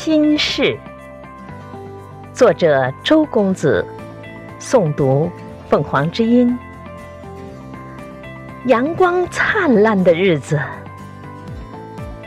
[0.00, 0.78] 心事，
[2.32, 3.84] 作者周公子，
[4.60, 5.28] 诵读
[5.68, 6.56] 凤凰之音。
[8.66, 10.56] 阳光灿烂的日子，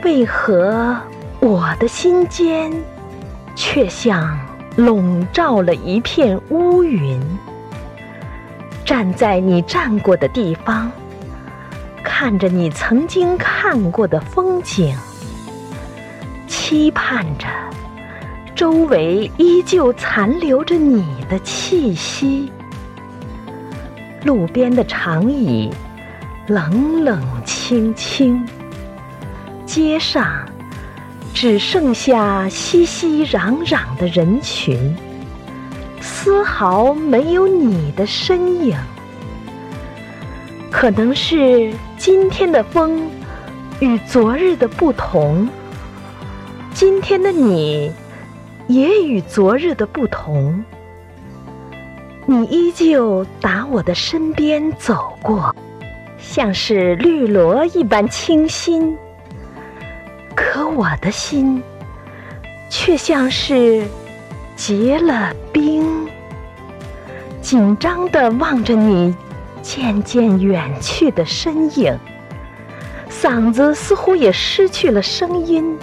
[0.04, 0.94] 为何
[1.40, 2.70] 我的心间
[3.54, 4.38] 却像
[4.76, 7.18] 笼罩了一片乌云？
[8.84, 10.92] 站在你站过的地方，
[12.04, 14.94] 看着你曾经看过的风景。
[16.46, 17.46] 期盼着，
[18.62, 22.48] 周围依旧残留着你的气息。
[24.22, 25.68] 路边的长椅，
[26.46, 28.46] 冷冷清清。
[29.66, 30.48] 街上，
[31.34, 34.96] 只剩下熙熙攘攘的人群，
[36.00, 38.78] 丝毫没有你的身影。
[40.70, 43.10] 可能是今天的风
[43.80, 45.48] 与昨日的不同。
[46.72, 47.90] 今天的你，
[48.66, 50.64] 也与昨日的不同。
[52.24, 55.54] 你依旧打我的身边走过，
[56.18, 58.96] 像是绿萝一般清新。
[60.34, 61.62] 可我的心，
[62.70, 63.84] 却像是
[64.54, 66.06] 结了冰，
[67.40, 69.14] 紧张地望着你
[69.60, 71.98] 渐渐远去的身影，
[73.10, 75.76] 嗓子似乎也失去了声音。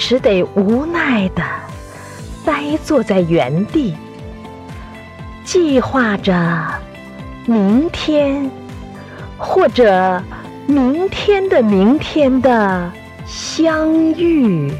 [0.00, 1.42] 只得无奈的
[2.42, 3.94] 呆坐在原地，
[5.44, 6.66] 计划着
[7.44, 8.50] 明天，
[9.36, 10.20] 或者
[10.66, 12.90] 明天的明天的
[13.26, 14.72] 相遇。